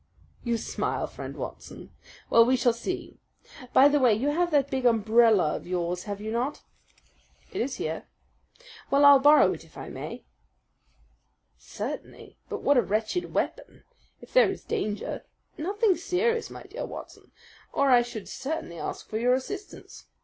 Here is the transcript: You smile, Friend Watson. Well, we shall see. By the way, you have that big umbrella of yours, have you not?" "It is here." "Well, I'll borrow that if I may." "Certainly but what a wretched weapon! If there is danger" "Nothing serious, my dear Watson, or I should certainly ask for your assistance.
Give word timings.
You 0.43 0.57
smile, 0.57 1.05
Friend 1.05 1.37
Watson. 1.37 1.91
Well, 2.31 2.43
we 2.43 2.55
shall 2.55 2.73
see. 2.73 3.19
By 3.71 3.87
the 3.87 3.99
way, 3.99 4.15
you 4.15 4.29
have 4.29 4.49
that 4.49 4.71
big 4.71 4.83
umbrella 4.83 5.55
of 5.55 5.67
yours, 5.67 6.05
have 6.05 6.19
you 6.19 6.31
not?" 6.31 6.63
"It 7.51 7.61
is 7.61 7.75
here." 7.75 8.07
"Well, 8.89 9.05
I'll 9.05 9.19
borrow 9.19 9.51
that 9.51 9.63
if 9.63 9.77
I 9.77 9.89
may." 9.89 10.23
"Certainly 11.59 12.35
but 12.49 12.63
what 12.63 12.77
a 12.77 12.81
wretched 12.81 13.35
weapon! 13.35 13.83
If 14.19 14.33
there 14.33 14.49
is 14.49 14.63
danger" 14.63 15.23
"Nothing 15.59 15.95
serious, 15.95 16.49
my 16.49 16.63
dear 16.63 16.87
Watson, 16.87 17.31
or 17.71 17.91
I 17.91 18.01
should 18.01 18.27
certainly 18.27 18.79
ask 18.79 19.07
for 19.07 19.19
your 19.19 19.35
assistance. 19.35 20.05